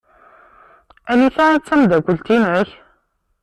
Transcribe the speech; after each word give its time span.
Anita 1.11 1.45
i 1.55 1.57
d 1.59 1.63
tamdakelt-inek? 1.67 2.69